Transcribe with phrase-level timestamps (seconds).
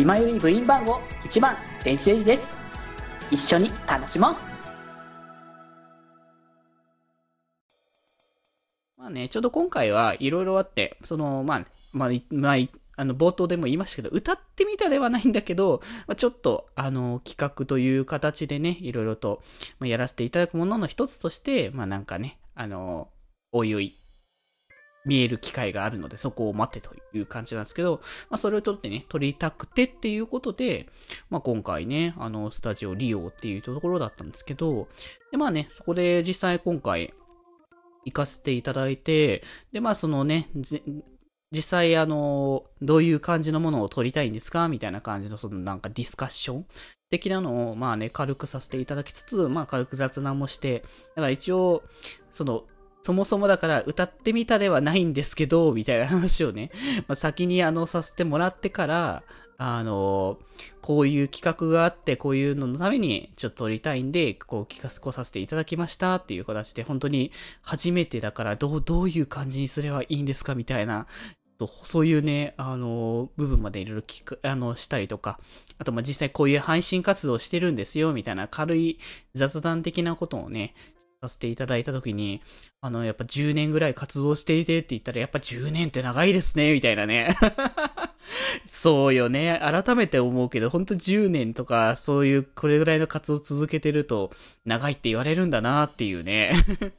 [0.00, 2.42] 今より部員番号1番電子レンジです。
[3.30, 4.34] 一緒に楽しもう。
[8.96, 12.56] まあね、ちょうど今回はいろいろあって、その、まあ、まあ、まあ、
[12.96, 19.42] あの、冒頭でも言いましたけど、歌ってみたではないんだけど、まあ、ちょっと、あの、企画という形でね、いろいろと、
[19.80, 23.10] まあ、やらせていただくものの一つとして、まあなんかね、あの、
[23.52, 23.99] おいおい、
[25.04, 30.88] 見える機会があるので、そこを待ってという感じなんですけど、まあ、それを取ってね、撮りたくてっていうことで、
[31.30, 34.88] まあ、今回ね、あの、スタジオ利用っていうところだったんですけど、
[35.30, 37.14] で、まあね、そこで実際今回、
[38.06, 40.48] 行かせていただいて、で、まあ、そのね、
[41.52, 44.68] 実際、あの、どういう感じのものを撮りたいんですか？
[44.68, 46.66] みたいな感じの、そのなんかディスカッション
[47.10, 50.84] 的なのを、まあね、軽くさせていただきつつ、まあ軽く雑談もして、
[51.16, 51.82] だから一応、
[52.30, 52.64] その、
[53.02, 56.70] そもそもだから歌ってみたではないんですけど、みたいな話をね、
[57.08, 59.22] まあ、先にあのさせてもらってから、
[59.62, 60.38] あの、
[60.80, 67.30] こういう企画があって、こういうののためにちょっと撮りたいんで、こう聞かせ、こさせていただきましたっていう形で、本当に
[67.62, 71.06] 初めてだからどう、どういう感じにすればいいんですかみたいな、
[71.82, 75.38] そういうね、あの、部分までいろいろ聞く、あの、したりとか、
[75.78, 78.98] あと、ま、実際こういう配信活動してるんですよ、みたいな軽い
[79.34, 80.74] 雑談的なことをね、
[81.28, 82.40] せていただいたときに、
[82.80, 87.36] あの、やっぱ10年ぐらい活動していてって言ったら、やっぱ10年って長いですね、みたいなね。
[88.66, 89.60] そうよね。
[89.60, 94.30] 改めて思うけど、ほんと10年とか、そういう、これぐらいの活動続けてると、
[94.64, 96.52] 長いって言われるんだなっていうね。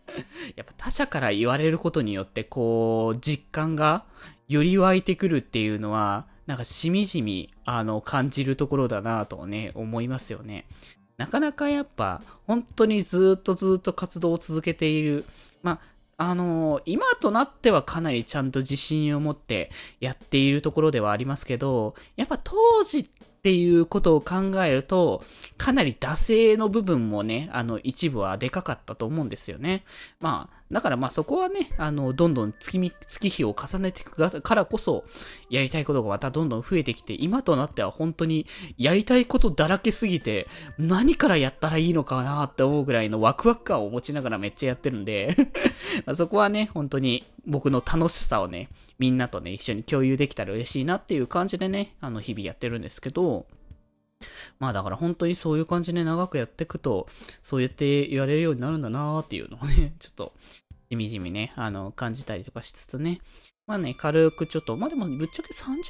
[0.56, 4.06] やっぱ他者から言われることによって、こう、実感が
[4.48, 10.68] より湧いてくるっていうのは、なんかしみじみ、あの、感じるところだなとね、思いますよね。
[11.22, 15.24] なかなかやっぱ、本当にずっとずっと活動を続けている。
[15.62, 15.80] ま
[16.18, 23.06] あ、あのー、今となってはかなりちゃんと自信を持ってやっているところではありますけど、やっぱ当時っ
[23.42, 25.24] っていうことを考えると、
[25.58, 29.84] かなり惰性の部分もね、あの、一部はでかかったと思うんですよね。
[30.20, 35.06] まあ、だからまあそこはね、あの、どんどん月、月日を重ねていくからこそ、
[35.50, 38.46] やりたいことがまたどんどん増えてきて、今となっては本当に
[38.78, 45.36] やりたいことだらけすぎて、何からやったらいいのかなって思うぐらいのワクワク感を持ちながらめっちゃやってるんで
[46.14, 48.70] そこはね、本当に僕の楽しさをね、
[49.00, 53.48] みんなとね、一緒に共有できたら嬉しいなっていう感じでね、あの、日々やってるんですけど、
[54.60, 57.08] まあだから本当にそういう感じで長くやっていくと、
[57.42, 60.34] そうやって言われるようになるんだなーっていうのをね、 ちょっと、
[60.90, 63.22] じみじみね、あの、感じたりとかしつつね、
[63.66, 65.84] まあね、軽くちょっと、まあでもぶっちゃけ30分ぐ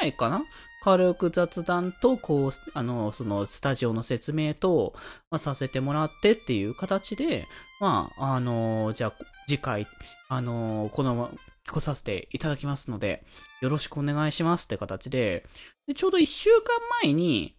[0.00, 0.44] らいかな？
[0.82, 4.92] 軽く雑談と、こう、あの、そのスタジオの説明と、
[5.30, 7.48] まあ、させてもらってっていう形で、
[7.80, 9.14] まあ、あのじゃあ
[9.46, 9.86] 次回、
[10.28, 11.30] あのこの、
[11.66, 13.24] 来させていただきますので、
[13.60, 15.46] よろしくお願いしますって形で、
[15.86, 16.62] でちょうど1週間
[17.02, 17.56] 前に、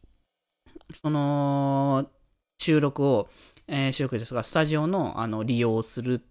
[1.01, 2.07] その、
[2.59, 3.29] 収録を、
[3.67, 6.21] えー、収録ですが、スタジオの、あの、利用する、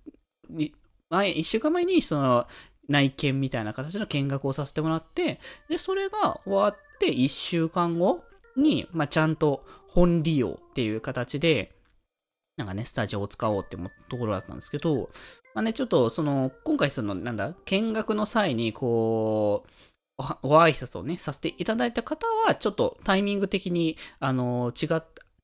[1.11, 2.47] 前、一週間前に、その、
[2.89, 8.23] 内見みたいな形の見学をさせてもらって、で、それが終わって一週間後
[8.57, 11.74] に、まあ、ちゃんと本利用っていう形で、
[12.57, 13.77] なんかね、スタジオを使おうって
[14.09, 15.11] ところだったんですけど、
[15.55, 24.87] まあね、ちょっと、その、今回その、なんだ、見学の際に、こう、ご挨拶をね、させていただいた方は、ちょっとタイミング的に、あの、違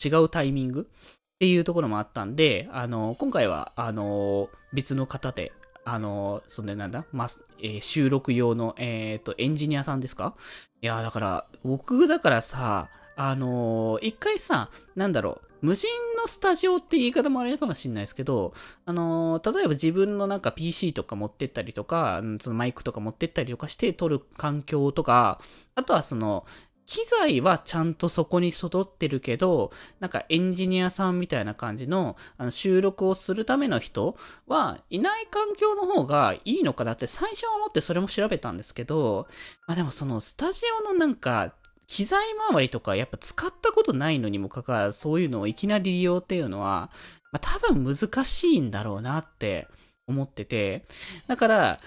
[0.03, 5.53] 違うタイミングっていうところもあったんで、あの、今回は、あの、別の方で、
[5.84, 7.28] あの、そんでなんだ、まあ
[7.59, 10.37] えー、収録用の、えっ、ー、と、エンジニアさんですか？
[10.81, 15.88] いや、だから、僕だからさ、あの一回さ、なんだろう、無人
[16.21, 18.54] のスタジオって言い方もあれかもしれないですけど、
[18.84, 25.41] あのー、例えば自分のなんか PC とか持ってったりとか、そのマイクとか持ってったりとかして撮る環境とか、
[25.75, 26.47] あとはその、
[26.91, 34.16] 機材はちゃんとそこに揃ってるけど、なんかエンジニアさんみたいな感じのあの収録をするための人
[34.48, 39.28] はいない環境の方がいいのかなって最初は思ってそれも調べたんですけど、
[39.69, 41.54] まあでもそのスタジオのなんか
[41.91, 42.21] 機材
[42.51, 46.91] 周りとかやっぱ使ったことないのにもかかわらず、そういうのをいきなり利用っていうのは、
[47.33, 49.66] まあ、多分難しいんだろうなって
[50.07, 50.87] 思ってて、
[51.27, 51.81] だから、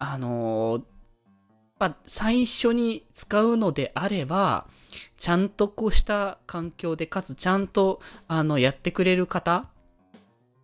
[0.00, 0.82] あのー、
[1.78, 4.66] まあ、最初に使うのであれば、
[5.18, 9.68] ちゃんとこうした環境で、かつちゃんと、あの、やってくれる方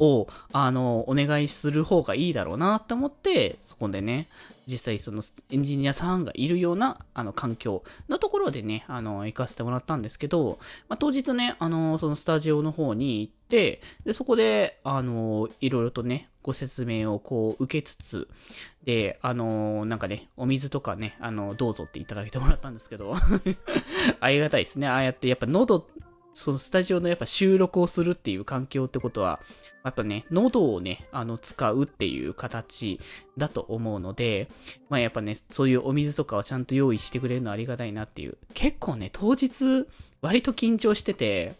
[0.00, 4.26] を、あの、お願いする方がいいだろうなって思って、そこでね、
[4.66, 10.58] 実際そのエンジニアさんがいるようなあの環境のところでね、あの、行かせてもらったんですけど、
[10.88, 18.28] まあ、当日ね、あの、そのスタジオの方に行って、で、そこで、あの、いろいろとね、ご説明をこう受けつつ、
[18.84, 23.14] で、あのなんかね、お水とかね、あのどうぞっていただいてもらったんですけど、
[24.20, 24.88] ありがたいですね。
[24.88, 25.86] ああやってやっぱ喉、
[26.34, 29.40] そのスタジオのやっぱ収録をするっていう環境ってことは、
[29.84, 33.00] やっぱね、喉をね、あの、使うっていう形
[33.36, 34.48] だと思うので、
[34.88, 38.38] まあやっぱね、そういうお水とかをちゃんと用意してくれるのはありがたいなっていう。
[38.54, 39.86] 結構ね、当日、
[40.22, 41.54] 割と緊張してて、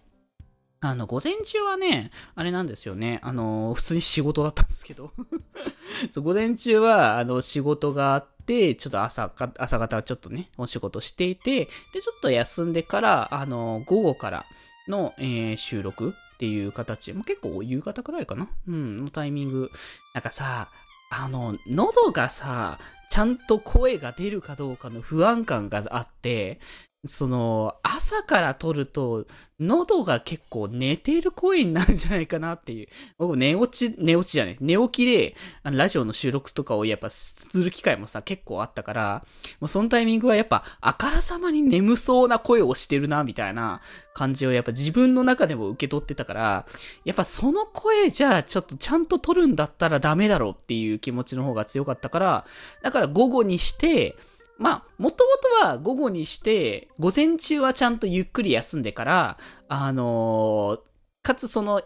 [0.82, 3.21] あの、午前中はね、あれなんですよね。
[3.23, 5.12] あの、普通に仕事だったんですけど。
[6.09, 14.47] そう、午前中は、あの、仕事があって、ちょっと朝か、朝方はちょっとね、お仕事していて、で、ちょっと休んでから、あの、午後から
[14.88, 19.71] の、えー収録っていう形、もう結構夕方くらいかなうん、のタイミング。
[20.15, 20.71] なんかさ、
[21.11, 22.79] あの、喉がさ、
[23.11, 26.59] ちゃんと声が出るかどうかの不安感があって、
[27.06, 29.26] その、朝から撮ると、
[29.58, 32.88] 喉が結構寝てる声になるんじゃないかなっていう。
[33.17, 39.25] 僕、寝落ち、寝落ちじゃね寝起きで、あのラジオの収録とかをやっぱする機会もさ、結構あったから、
[39.61, 43.81] もうそのタイミングはやっぱ、あからさまに眠そうな声をしてるな、みたいな
[44.12, 46.67] 感じをやっぱ自分の中でも受け取ってたから、
[47.06, 52.46] やっぱその声じゃあちょっとちゃんと撮るんだったらダメだろうっていう気持ちの方が強かったから、
[52.82, 54.17] だから午後にして、
[54.61, 55.31] まあ、もとも
[55.62, 60.91] とは午後にして、午前中はちゃんとゆっくり休んでから、あのー
[61.23, 61.83] かつその、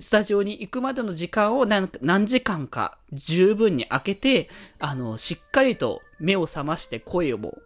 [0.00, 4.48] スタジオに行くまでの時間を何何時間か十分に空けて、
[4.78, 7.58] あの、しっかりと目を覚まして声をも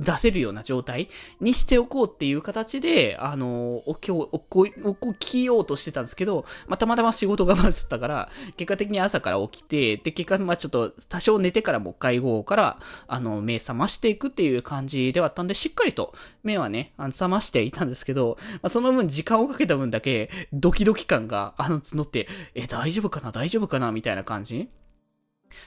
[0.00, 1.08] 出せるような状態
[1.40, 24.68] にしておこうっていう形で、あの、おきょおこ、おこきようとしてたんですけど、まあ、たまたま仕事が混ざったから、結果的に朝から起きて、で、結果、まあ、ちょっと多少寝てからもう一回午後から、あの、目覚ましていくっていう感じではあったんで、しっかりと目はね、あの覚ましていたんですけど、まあ、その分時間をかけた分だけ、ドキドキ感が、あの、募って、え、大丈夫かな大丈夫かなみたいな感じ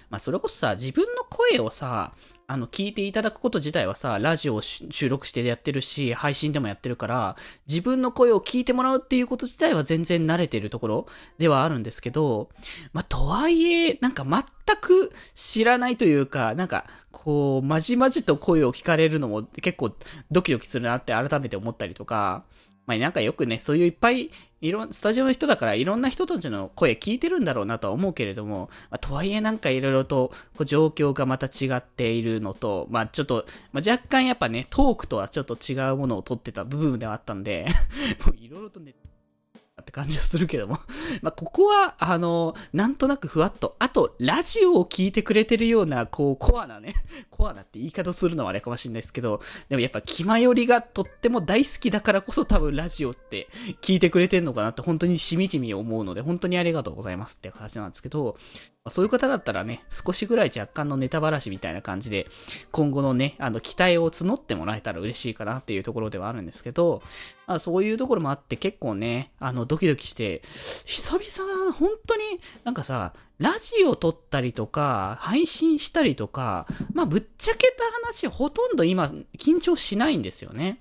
[0.10, 2.14] まあ、それこそさ、自分の声をさ、
[2.48, 7.36] あの、聞いていただくこと自体はさ、ラジオを収録してやってるし、配信でもやってるから、
[7.68, 12.50] 自分の声を聞いてもらうっていうこと自体は全然慣れてるところではあるんですけど、
[12.94, 14.44] まあ、とはいえ、なんか全
[14.80, 19.96] く知らないというか、なんか、こう、まじまじと声を聞かれるのも結構
[20.30, 22.44] ドキドキするなって改めて思ったりとか、
[22.86, 37.68] まあ、なんかよくね、そういういっぱい、いろん、スタジオの人だからいろんな人たちの声聞いてるんだろうなとは思うけれども、まあ、とはいえなんかいろいろとこう状況がまた違っているのと、まあちょっと、まあ、若干やっぱね、トークとはちょっと違うものを撮ってた部分ではあったんで、
[38.26, 38.96] もういろいろとね、
[39.86, 40.80] って感じはするけども。
[41.22, 46.96] まあ、ここは、あの、なんとなくふわっと、あと、ラジオを聞いてくれてるような、こう、コアなね、
[47.30, 53.48] コアなって言い方するのはあれかもしれないですけど、でもやっぱ、気まよりがとっても大好きだからこそ多分ラジオって
[53.82, 58.38] 聞いてくれてんのかなって本当にしみじみ思うので、本当にありがとうございますって形なんですけど、
[58.88, 62.28] そういう方だったらね、少しぐらい若干のネタばらしみたいな感じで、
[62.72, 67.02] 今後のね、あの、期待を募ってもらえたら嬉しいかなっていうところではあるんですけど、
[67.48, 70.44] まあ、そういうところもあって結構ね、あの、ドキドキして、
[70.86, 72.22] 久々、本当に
[72.64, 80.80] なんかさ、ラジオ撮ったりとか、配信したりとか、まあ、ぶっちゃけた話、ほとんど今、緊張しないんですよね。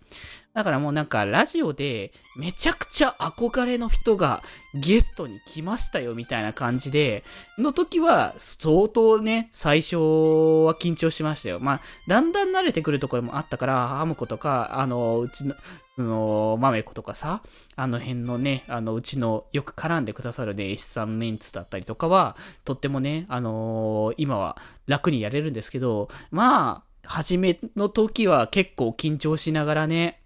[0.54, 4.42] だからもうなんか、ラジオで、めちゃくちゃ憧れの人が
[4.72, 7.24] ゲストに来ましたよ、みたいな感じで、
[7.58, 11.58] の時は、相当ね、最初は緊張しましたよ。
[11.58, 15.56] まあ、だんだん慣れてくるところもあったから、アムコとか、あの、うちの、
[15.96, 17.42] その、マメコとかさ、
[17.74, 24.56] あの辺のね、あの、うちのよく絡んでくださるね、S さんメンツだったりとかは、とってもね、あのー今は
[24.86, 30.20] 楽にやれるんですけど、まあ、初めの時は結構緊張しながらね、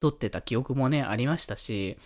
[0.00, 1.98] 撮ってた記憶もね、ありましたし、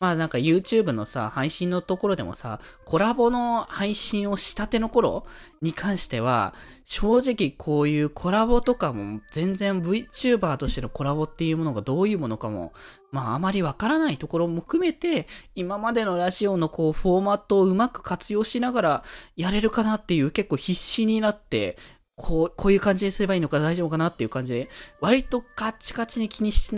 [0.00, 5.26] まあなんか YouTube のさ、配信のところでもさ、コラボの配信をしたての頃
[5.60, 6.54] に関しては、
[6.86, 12.72] 正直こういうコラボとかも全然 VTuber としてのコラボっていうものがどういうものかも、
[13.12, 19.04] まああまりわからないところも含めて、今までのラジオのこうフォーマットをうまく活用しながら
[19.36, 21.76] やれるかなっていう結構必死になって、
[22.16, 24.68] こう、こういう感じにすればいいのか大丈夫かなっていう感じで、
[25.00, 26.76] 割とカチカチに気にして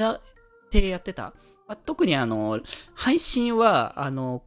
[0.71, 1.35] てやってた。
[1.67, 2.61] まあ特にあの、
[2.95, 4.43] 配信は、あの、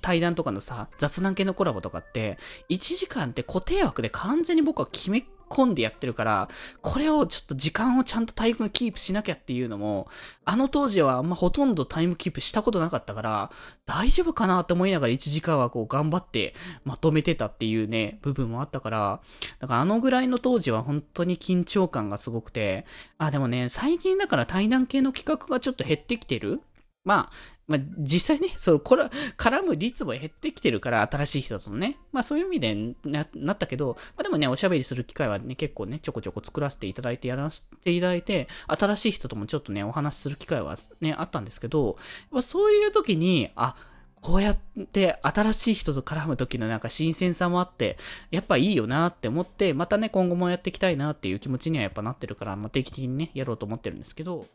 [0.00, 2.38] 対談とかのさ、雑談系のコラボとかって、
[2.68, 6.48] 1時間って固定枠で完全に僕は決め込んでやってるから、
[6.80, 10.08] これをちょっと時間をちゃんとタイムキープしなきゃっていうのも、
[10.44, 13.50] あの当時はあんまほとんどタイムキープしたことなかったから、
[13.84, 16.54] 大丈夫かなって思いながら1時間はこう頑張って
[16.84, 19.20] まとめてたっていうね、部分もあったから、
[19.60, 22.86] だからあのぐらいの当時は本当に緊張感がすごくて、
[23.18, 26.62] あ、でもね、最近だから対談系の企画がちょっと減ってきてる。
[27.04, 27.30] まあ、
[27.66, 29.04] まあ、実際ね、 そう、これ、
[29.36, 31.98] 絡む率も減ってきてるから、新しい人とね。
[32.12, 41.96] まあそういう意味でななったけど、まあでもね、おしゃべりする機会はね、結構ね、ちょこちょこ作らせていただいて、やらせていただいて、新しい人ともちょっとね、お話しする機会はね、あったんですけど、
[42.30, 43.74] まあ、そういう時に、あ、
[44.20, 44.56] こうやっ
[44.92, 47.98] て新しい人と絡む時のなんか新鮮さもあって、
[48.30, 54.46] やっぱいいよなって思って、またね、今後もやっていきたいなっていう気持ちにはやっぱなってるから、まあ、定期的にね、やろうと思ってるんですけど。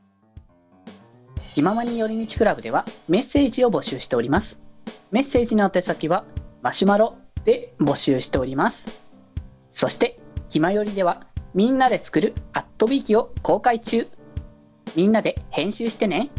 [1.57, 4.59] 気ままに寄り道クラブではメッセージを募集しております。
[5.09, 6.23] メッセージの宛先は
[6.61, 9.03] マシュマロで募集しております。
[9.71, 14.07] そして、ひまよりではみんなで作るアットビーキを公開中。
[14.95, 16.29] みんなで編集してね。